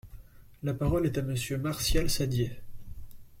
[0.63, 2.57] La parole est à Monsieur Martial Saddier.